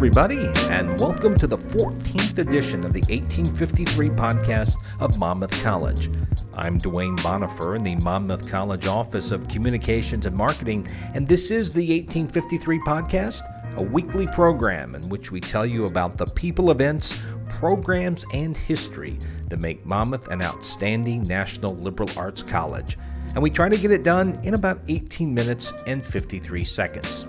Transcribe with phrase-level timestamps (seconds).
[0.00, 6.10] everybody, and welcome to the 14th edition of the 1853 podcast of Monmouth College.
[6.54, 11.74] I'm Duane Bonifer in the Monmouth College Office of Communications and Marketing, and this is
[11.74, 13.42] the 1853 podcast,
[13.76, 19.18] a weekly program in which we tell you about the people, events, programs, and history
[19.50, 22.96] that make Monmouth an outstanding national liberal arts college.
[23.34, 27.26] And we try to get it done in about 18 minutes and 53 seconds.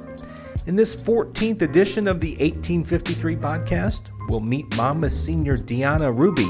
[0.67, 6.47] In this 14th edition of the 1853 podcast, we'll meet Monmouth senior Diana Rubi.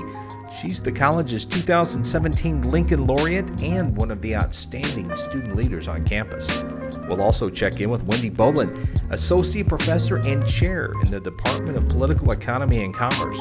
[0.59, 6.61] She's the college's 2017 Lincoln Laureate and one of the outstanding student leaders on campus.
[7.07, 11.87] We'll also check in with Wendi Bolon, Associate Professor and Chair in the Department of
[11.87, 13.39] Political Economy and Commerce.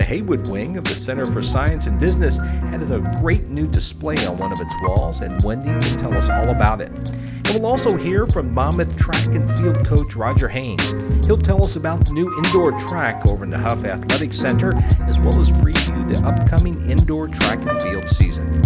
[0.00, 4.16] The Heywood wing of the Center for Science and Business has a great new display
[4.24, 6.88] on one of its walls, and Wendi will tell us all about it.
[6.88, 10.94] And we'll also hear from Monmouth track and field coach Roger Haynes.
[11.26, 15.18] He'll tell us about the new indoor track over in the Huff Athletic Center, as
[15.18, 18.62] well as preview the upcoming indoor track and field season.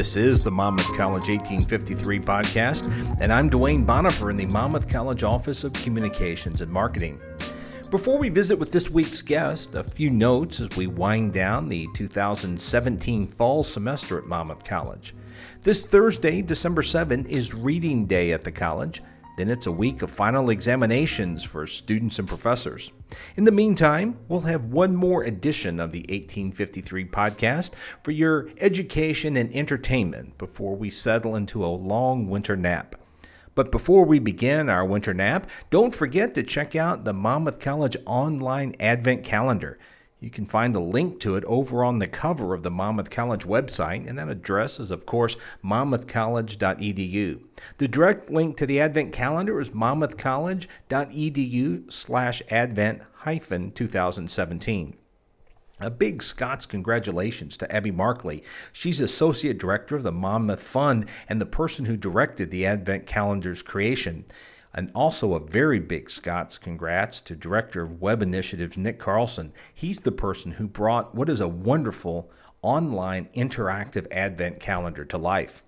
[0.00, 5.22] This is the Monmouth College 1853 podcast, and I'm Duane Bonifer in the Monmouth College
[5.24, 7.20] Office of Communications and Marketing.
[7.90, 11.86] Before we visit with this week's guest, a few notes as we wind down the
[11.94, 15.14] 2017 fall semester at Monmouth College.
[15.60, 19.02] This Thursday, December 7, is reading day at the college.
[19.36, 22.92] Then it's a week of final examinations for students and professors.
[23.36, 27.70] In the meantime, we'll have one more edition of the 1853 podcast
[28.02, 32.96] for your education and entertainment before we settle into a long winter nap.
[33.54, 37.96] But before we begin our winter nap, don't forget to check out the Monmouth College
[38.06, 39.78] online Advent calendar.
[40.20, 43.46] You can find the link to it over on the cover of the Monmouth College
[43.46, 47.40] website, and that address is, of course, monmouthcollege.edu.
[47.78, 54.98] The direct link to the Advent calendar is monmouthcollege.edu slash advent hyphen 2017.
[55.82, 58.42] A big Scots congratulations to Abby Markley.
[58.70, 63.62] She's Associate Director of the Monmouth Fund and the person who directed the Advent calendar's
[63.62, 64.26] creation.
[64.72, 69.52] And also a very big Scots congrats to Director of Web Initiatives Nick Carlson.
[69.74, 72.30] He's the person who brought what is a wonderful
[72.62, 75.64] online interactive Advent calendar to life.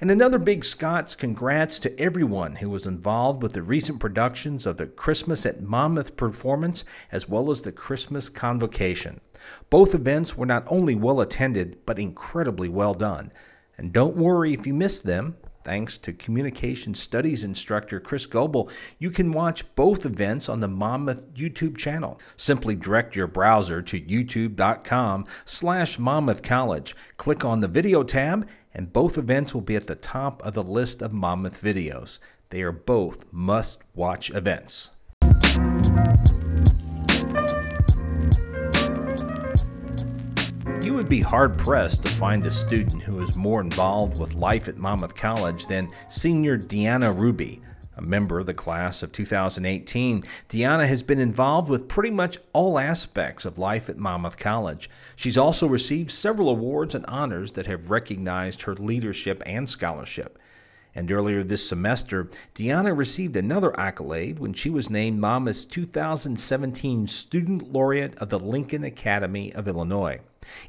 [0.00, 4.78] And another big Scots congrats to everyone who was involved with the recent productions of
[4.78, 9.20] the Christmas at Monmouth performance as well as the Christmas Convocation.
[9.68, 13.30] Both events were not only well attended, but incredibly well done.
[13.76, 15.36] And don't worry if you missed them.
[15.62, 21.34] Thanks to communication studies instructor Chris Goebel, you can watch both events on the Monmouth
[21.34, 22.18] YouTube channel.
[22.36, 26.96] Simply direct your browser to youtube.com slash Monmouth College.
[27.18, 30.62] Click on the video tab, and both events will be at the top of the
[30.62, 32.18] list of Monmouth videos.
[32.48, 34.90] They are both must-watch events.
[41.10, 45.16] Be hard pressed to find a student who is more involved with life at Monmouth
[45.16, 47.60] College than senior Diana Rubi.
[47.96, 52.78] A member of the class of 2018, Diana has been involved with pretty much all
[52.78, 54.88] aspects of life at Monmouth College.
[55.16, 60.38] She's also received several awards and honors that have recognized her leadership and scholarship.
[60.94, 67.72] And earlier this semester, Diana received another accolade when she was named Monmouth's 2017 Student
[67.72, 70.20] Laureate of the Lincoln Academy of Illinois.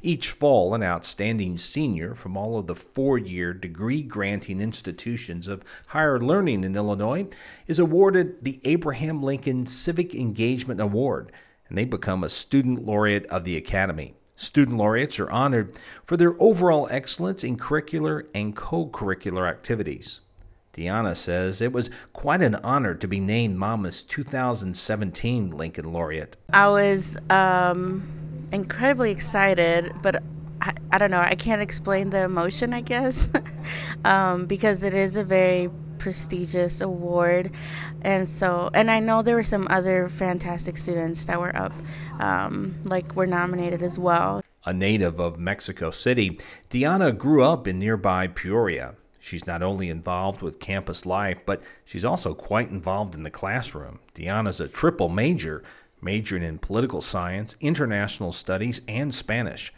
[0.02, 5.64] Each fall, an outstanding senior from all of the four year degree granting institutions of
[5.88, 7.26] higher learning in Illinois
[7.66, 11.32] is awarded the Abraham Lincoln Civic Engagement Award,
[11.68, 14.14] and they become a student laureate of the Academy.
[14.42, 20.20] Student laureates are honored for their overall excellence in curricular and co curricular activities.
[20.72, 26.36] Diana says it was quite an honor to be named Monmouth's 2017 Lincoln Laureate.
[26.52, 30.24] I was um, incredibly excited, but
[30.60, 33.28] I, I, don't know, I can't explain the emotion, I guess,
[34.04, 35.70] um, because it is a very
[36.02, 37.52] prestigious award.
[38.02, 41.72] And so, and I know there were some other fantastic students that were up,
[42.18, 44.42] um, like were nominated as well.
[44.64, 46.40] A native of Mexico City,
[46.70, 48.96] Diana grew up in nearby Peoria.
[49.20, 54.00] She's not only involved with campus life, but she's also quite involved in the classroom.
[54.14, 55.62] Diana's a triple major,
[56.00, 59.72] majoring in political science, international studies, and Spanish.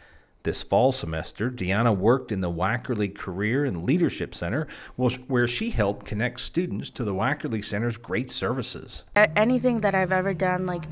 [0.45, 6.05] This fall semester, Diana worked in the Wackerle Career and Leadership Center, where she helped
[6.05, 9.05] connect students to the Wackerle Center's great services.
[9.15, 10.83] Anything that I've ever done, like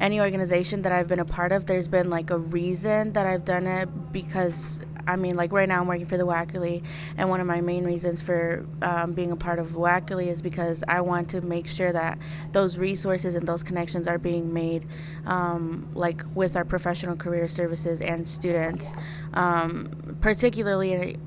[0.00, 3.44] any organization that I've been a part of, there's been like a reason that I've
[3.44, 6.82] done it because I mean, like right now I'm working for the WACLE,
[7.16, 10.82] and one of my main reasons for um, being a part of WACLE is because
[10.88, 12.18] I want to make sure that
[12.52, 14.86] those resources and those connections are being made,
[15.26, 18.92] um, like with our professional career services and students,
[19.34, 21.18] um, particularly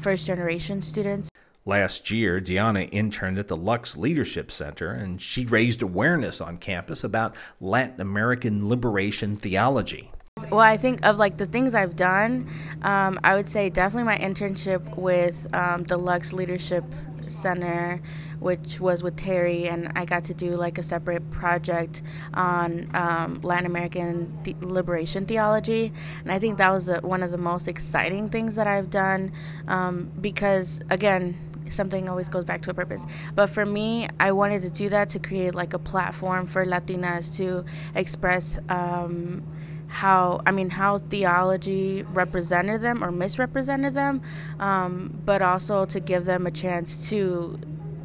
[0.00, 1.31] first generation students.
[1.64, 7.04] Last year, Diana interned at the Lux Leadership Center, and she raised awareness on campus
[7.04, 10.10] about Latin American liberation theology.
[10.50, 12.50] Well, I think of like the things I've done,
[12.82, 16.84] um, I would say definitely my internship with um, the Lux Leadership
[17.28, 18.02] Center,
[18.40, 22.02] which was with Terry, and I got to do like a separate project
[22.34, 25.92] on um, Latin American liberation theology.
[26.22, 29.30] And I think that was a, one of the most exciting things that I've done
[29.68, 31.36] um, because, again,
[31.72, 33.06] something always goes back to a purpose.
[33.34, 37.36] But for me, I wanted to do that to create like a platform for Latinas
[37.36, 37.64] to
[37.94, 39.42] express um,
[39.88, 44.22] how I mean how theology represented them or misrepresented them,
[44.58, 47.58] um, but also to give them a chance to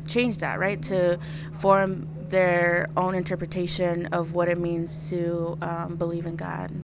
[0.06, 0.82] change that, right?
[0.84, 1.20] To
[1.60, 6.82] form their own interpretation of what it means to um, believe in God.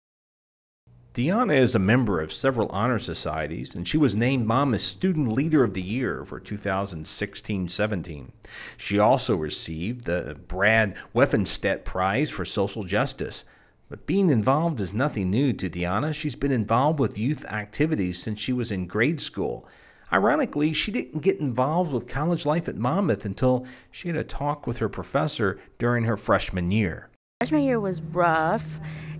[1.20, 5.66] Diana is a member of several honor societies, and she was named Monmouth Student Leader
[5.66, 8.32] of the Year for 2016 17.
[8.78, 13.44] She also received the Brad Weffenstedt Prize for Social Justice.
[13.90, 16.14] But being involved is nothing new to Diana.
[16.14, 19.68] She's been involved with youth activities since she was in grade school.
[20.14, 24.66] Ironically, she didn't get involved with college life at Monmouth until she had a talk
[24.66, 27.10] with her professor during her freshman year.
[27.42, 28.80] Freshman year was rough,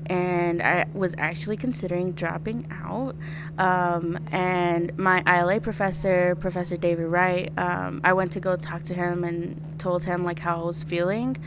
[0.10, 3.16] and I was actually considering dropping out.
[3.60, 8.94] Um, and my ILA professor, Professor David Wright, um, I went to go talk to
[8.96, 11.38] him and told him like how I was feeling.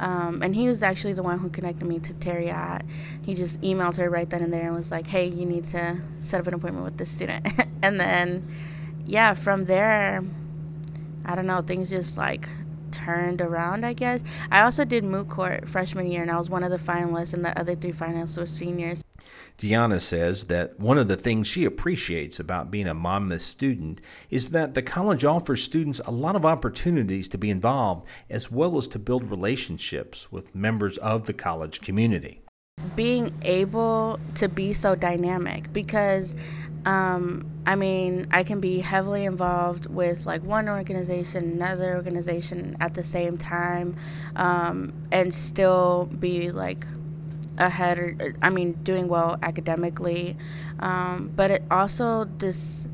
[0.00, 2.82] Um, and he was actually the one who connected me to Terry Ott.
[3.22, 6.00] He just emailed her right then and there and was like, "Hey, you need to
[6.22, 7.46] set up an appointment with this student."
[7.82, 8.46] and then,
[9.06, 10.22] yeah, from there,
[11.24, 12.48] I don't know, things just like
[12.96, 14.22] turned around, I guess.
[14.50, 17.44] I also did moot court freshman year, and I was one of the finalists, and
[17.44, 19.02] the other three finalists were seniors.
[19.58, 24.50] Diana says that one of the things she appreciates about being a Monmouth student is
[24.50, 28.86] that the college offers students a lot of opportunities to be involved as well as
[28.88, 32.42] to build relationships with members of the college community.
[32.94, 36.34] Being able to be so dynamic because
[36.86, 42.94] um, I mean, I can be heavily involved with like one organization, another organization at
[42.94, 43.96] the same time,
[44.36, 46.86] um, and still be like
[47.58, 50.36] ahead or, I mean doing well academically.
[50.78, 52.86] Um, but it also this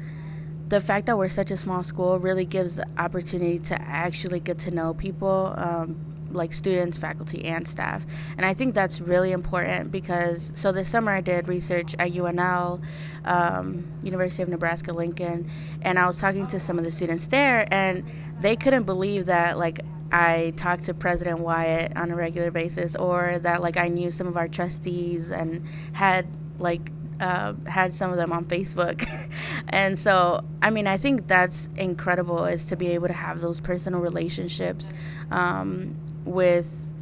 [0.68, 4.58] the fact that we're such a small school really gives the opportunity to actually get
[4.60, 8.04] to know people um, like students faculty and staff.
[8.36, 12.82] And i think that's really important because so this summer i did research at unl
[13.24, 15.50] um, university of nebraska lincoln
[15.82, 18.04] and i was talking to some of the students there and
[18.40, 19.80] they couldn't believe that like
[20.14, 24.26] I talked to President Wyatt on a regular basis, or that like I knew some
[24.26, 26.26] of our trustees and had
[26.58, 29.08] like uh, had some of them on Facebook.
[29.68, 33.60] and so, I mean, I think that's incredible is to be able to have those
[33.60, 34.90] personal relationships
[35.30, 36.92] um, with,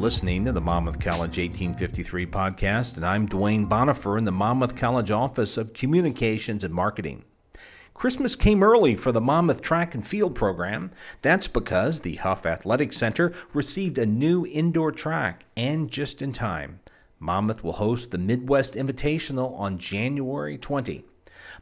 [0.06, 5.10] listening to the Monmouth College 1853 podcast, and I'm Duane Bonifer in the Monmouth College
[5.10, 7.24] Office of Communications and Marketing.
[7.92, 10.92] Christmas came early for the Monmouth Track and Field program.
[11.22, 16.78] That's because the Huff Athletic Center received a new indoor track, and just in time.
[17.18, 21.04] Monmouth will host the Midwest Invitational on January 20.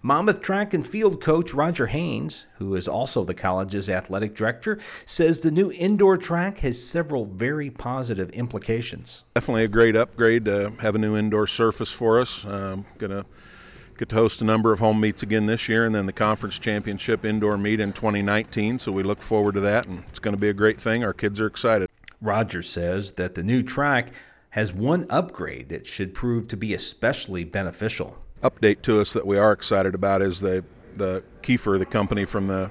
[0.07, 5.41] Monmouth track and field coach Roger Haynes, who is also the college's athletic director, says
[5.41, 9.25] the new indoor track has several very positive implications.
[9.35, 12.45] Definitely a great upgrade to have a new indoor surface for us.
[12.45, 13.25] Um, Going to
[13.97, 16.59] get to host a number of home meets again this year and then the conference
[16.59, 18.81] championship indoor meet in 2019.
[18.81, 21.03] So we look forward to that, and it's going to be a great thing.
[21.03, 21.89] Our kids are excited.
[22.21, 24.13] Roger says that the new track
[24.51, 29.39] has one upgrade that should prove to be especially beneficial update to us that we
[29.39, 30.65] are excited about is the
[30.97, 32.71] the Kiefer, the company from the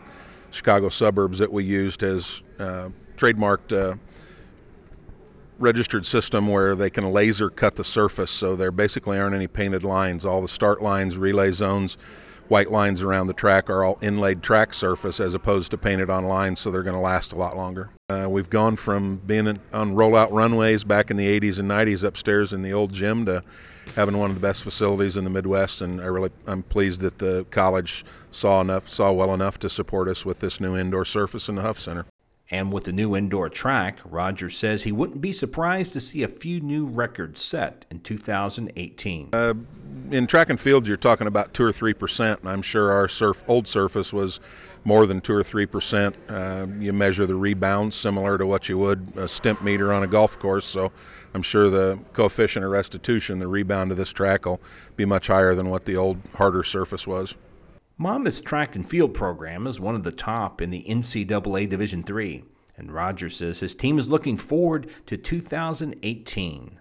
[0.49, 3.99] Chicago suburbs that we used, has uh, trademarked a
[5.59, 9.83] registered system where they can laser cut the surface, so there basically aren't any painted
[9.83, 10.23] lines.
[10.23, 11.97] All the start lines, relay zones,
[12.47, 16.25] white lines around the track are all inlaid track surface as opposed to painted on
[16.25, 17.89] lines, so they're going to last a lot longer.
[18.09, 22.53] Uh, we've gone from being on rollout runways back in the 80s and 90s upstairs
[22.53, 23.43] in the old gym to
[23.95, 27.19] having one of the best facilities in the Midwest, and I really I'm pleased that
[27.19, 31.49] the college saw enough saw well enough to support us with this new indoor surface
[31.49, 32.05] in the Huff Center.
[32.51, 36.27] And with the new indoor track, Rogers says he wouldn't be surprised to see a
[36.27, 39.29] few new records set in 2018.
[39.33, 39.53] Uh,
[40.11, 43.07] in track and field, you're talking about two or three percent, and I'm sure our
[43.07, 44.39] surf old surface was
[44.83, 46.15] more than two or three percent.
[46.27, 50.07] Uh, you measure the rebounds similar to what you would a stimp meter on a
[50.07, 50.91] golf course, so
[51.33, 54.61] I'm sure the coefficient of restitution, the rebound of this track, will
[54.95, 57.35] be much higher than what the old harder surface was.
[58.03, 62.43] Monmouth's track and field program is one of the top in the NCAA Division III,
[62.75, 66.79] and Rogers says his team is looking forward to 2018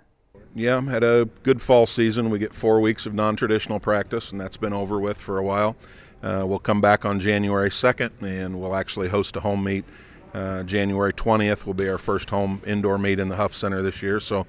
[0.55, 2.29] yeah, had a good fall season.
[2.29, 5.77] We get four weeks of non-traditional practice, and that's been over with for a while.
[6.23, 9.87] Uh, we'll come back on January 2nd, and we'll actually host a home meet.
[10.35, 14.03] Uh, January 20th will be our first home indoor meet in the Huff Center this
[14.03, 14.21] year.
[14.21, 14.47] So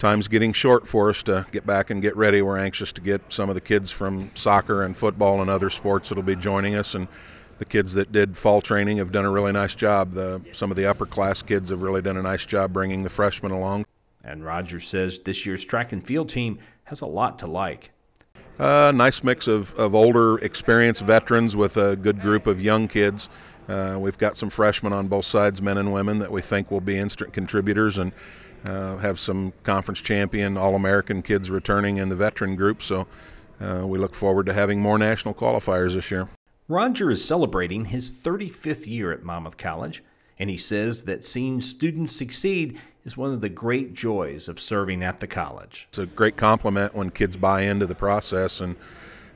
[0.00, 2.42] time's getting short for us to get back and get ready.
[2.42, 6.08] We're anxious to get some of the kids from soccer and football and other sports
[6.08, 7.06] that'll be joining us, and
[7.58, 10.14] the kids that did fall training have done a really nice job.
[10.14, 13.10] The, some of the upper class kids have really done a nice job bringing the
[13.10, 13.84] freshmen along.
[14.24, 17.90] And Rogers says this year's track and field team has a lot to like.
[18.58, 22.88] A uh, nice mix of, of older, experienced veterans with a good group of young
[22.88, 23.28] kids.
[23.68, 26.80] Uh, we've got some freshmen on both sides, men and women, that we think will
[26.80, 28.12] be instant contributors and
[28.64, 32.82] uh, have some conference champion, All American kids returning in the veteran group.
[32.82, 33.06] So
[33.60, 36.28] uh, we look forward to having more national qualifiers this year.
[36.68, 40.04] Roger is celebrating his 35th year at Monmouth College,
[40.38, 45.02] and he says that seeing students succeed is one of the great joys of serving
[45.02, 45.86] at the college.
[45.88, 48.76] It's a great compliment when kids buy into the process and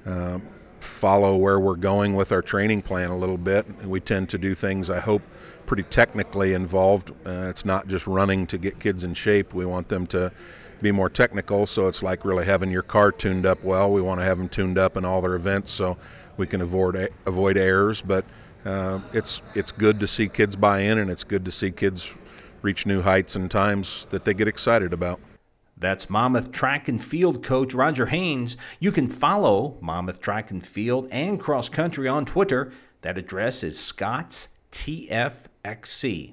[0.07, 0.39] uh,
[0.85, 3.85] follow where we're going with our training plan a little bit.
[3.85, 5.23] We tend to do things, I hope,
[5.67, 7.11] pretty technically involved.
[7.27, 9.55] Uh, it's not just running to get kids in shape.
[9.55, 10.33] We want them to
[10.81, 13.91] be more technical, so it's like really having your car tuned up well.
[13.91, 15.97] We want to have them tuned up in all their events so
[16.37, 18.03] we can avoid avoid errors.
[18.03, 18.25] But
[18.65, 22.15] uh, it's it's good to see kids buy in, and it's good to see kids
[22.63, 25.21] reach new heights and times that they get excited about.
[25.85, 28.57] That's Monmouth Track and Field coach Roger Haynes.
[28.81, 32.73] You can follow Monmouth Track and Field and Cross Country on Twitter.
[33.03, 36.33] That address is Scots TFXC.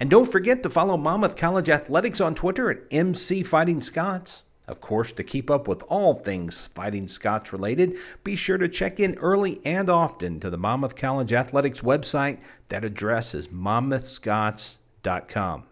[0.00, 4.44] And don't forget to follow Monmouth College Athletics on Twitter at MC Fighting Scots.
[4.66, 8.98] Of course, to keep up with all things Fighting Scots related, be sure to check
[8.98, 12.40] in early and often to the Monmouth College Athletics website.
[12.68, 15.64] That address is monmouthscots.com.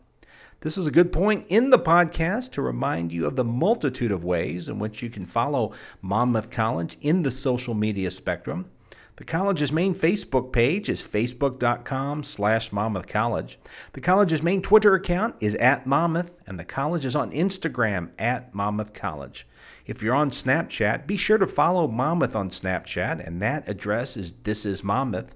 [0.60, 4.25] This is a good point in the podcast to remind you of the multitude of
[4.25, 8.70] ways in which you can follow Monmouth College in the social media spectrum.
[9.16, 13.58] The college's main Facebook page is facebook.com slash Monmouth College.
[13.92, 18.54] The college's main Twitter account is at Monmouth, and the college is on Instagram at
[18.54, 19.46] Monmouth College.
[19.84, 24.32] If you're on Snapchat, be sure to follow Monmouth on Snapchat, and that address is
[24.42, 25.34] This Is Monmouth.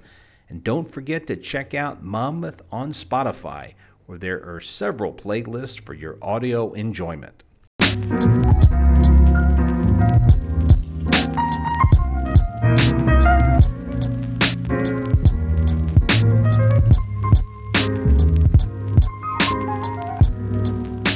[0.48, 3.74] And don't forget to check out Monmouth on Spotify,
[4.10, 7.44] where there are several playlists for your audio enjoyment.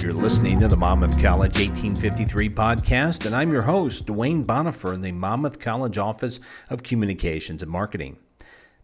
[0.01, 5.01] You're listening to the Monmouth College 1853 podcast, and I'm your host, Duane Bonifer in
[5.01, 6.39] the Monmouth College Office
[6.71, 8.19] of Communications and Marketing.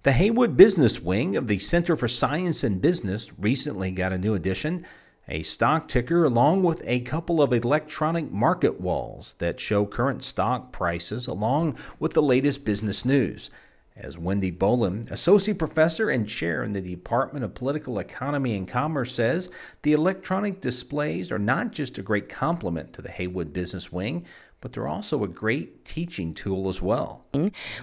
[0.02, 4.32] The Heywood Business Wing of the Center for Science and Business recently got a new
[4.32, 4.86] addition,
[5.28, 10.72] a stock ticker, along with a couple of electronic market walls that show current stock
[10.72, 13.50] prices along with the latest business news.
[13.94, 19.14] As Wendi Bolon, Associate Professor and Chair in the Department of Political Economy and Commerce,
[19.14, 19.50] says,
[19.82, 24.24] the electronic displays are not just a great complement to the Heywood Business Wing,
[24.60, 27.24] but they're also a great teaching tool as well.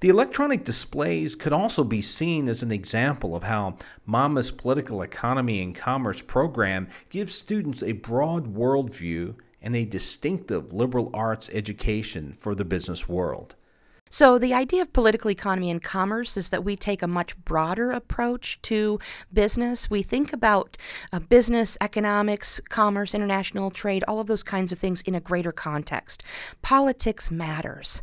[0.00, 3.76] The electronic displays could also be seen as an example of how
[4.06, 11.10] Monmouth's political economy and commerce program gives students a broad worldview and a distinctive liberal
[11.12, 13.54] arts education for the business world.
[14.12, 17.92] So, the idea of political economy and commerce is that we take a much broader
[17.92, 18.98] approach to
[19.32, 19.88] business.
[19.88, 20.76] We think about
[21.12, 25.52] uh, business, economics, commerce, international trade, all of those kinds of things in a greater
[25.52, 26.24] context.
[26.60, 28.02] Politics matters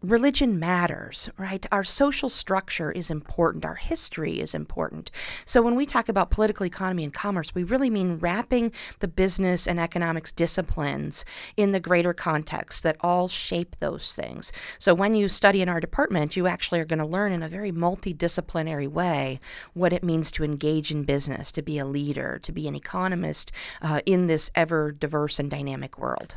[0.00, 1.66] religion matters, right?
[1.70, 3.64] Our social structure is important.
[3.64, 5.10] Our history is important.
[5.44, 9.66] So when we talk about political economy and commerce, we really mean wrapping the business
[9.66, 11.24] and economics disciplines
[11.56, 14.52] in the greater context that all shape those things.
[14.78, 17.48] So when you study in our department, you actually are going to learn in a
[17.48, 19.40] very multidisciplinary way
[19.74, 23.52] what it means to engage in business, to be a leader, to be an economist
[23.82, 26.36] uh, in this ever diverse and dynamic world.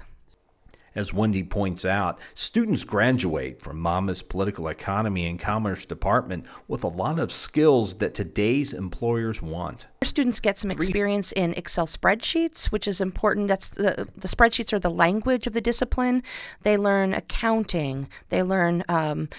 [0.98, 6.88] As Wendi points out, students graduate from Monmouth's Political Economy and Commerce Department with a
[6.88, 9.86] lot of skills that today's employers want.
[10.04, 13.48] Students get some experience in Excel spreadsheets, which is important.
[13.48, 16.22] That's the, the spreadsheets are the language of the discipline.
[16.62, 18.08] They learn accounting.
[18.30, 19.30] They learn um,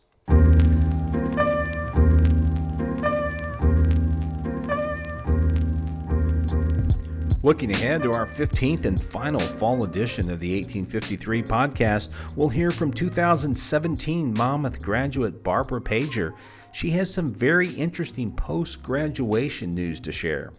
[7.43, 12.71] Looking ahead to our 15th and final fall edition of the 1853 podcast, we'll hear
[12.71, 16.35] from 2017 Monmouth graduate Barbara Pager.
[16.73, 20.53] She has some very interesting post graduation news to share.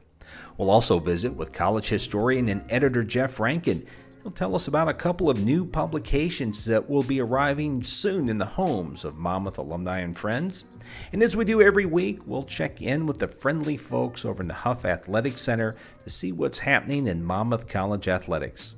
[0.57, 3.85] We'll also visit with college historian and editor Jeff Rankin
[4.23, 8.37] He'll tell us about a couple of new publications that will be arriving soon in
[8.37, 10.63] the homes of Monmouth alumni and friends.
[11.11, 14.47] And as we do every week, we'll check in with the friendly folks over in
[14.47, 18.75] the Huff Athletic Center to see what's happening in Monmouth College athletics.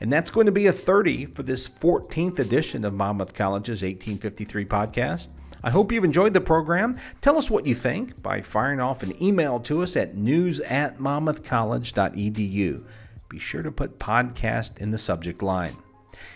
[0.00, 4.64] And that's going to be a 30 for this 14th edition of Monmouth College's 1853
[4.64, 5.34] podcast.
[5.62, 6.98] I hope you've enjoyed the program.
[7.20, 10.98] Tell us what you think by firing off an email to us at news at
[10.98, 12.84] monmouthcollege.edu.
[13.32, 15.74] Be sure to put podcast in the subject line.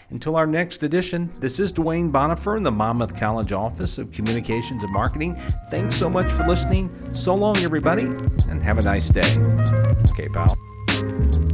[0.08, 4.82] Until our next edition, this is Duane Bonifer in the Monmouth College Office of Communications
[4.82, 5.34] and Marketing.
[5.70, 6.90] Thanks so much for listening.
[7.14, 8.06] So long, everybody,
[8.48, 9.36] and have a nice day.
[10.10, 11.45] Okay, pal.